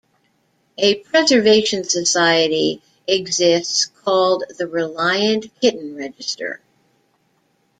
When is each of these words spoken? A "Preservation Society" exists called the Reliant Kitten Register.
A 0.79 0.95
"Preservation 0.95 1.83
Society" 1.83 2.81
exists 3.05 3.85
called 3.85 4.45
the 4.57 4.65
Reliant 4.65 5.51
Kitten 5.61 5.95
Register. 5.95 6.59